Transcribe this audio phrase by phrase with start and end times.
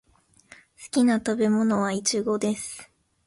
[0.03, 0.55] 私の好
[0.89, 2.89] きな食べ物はイチゴです。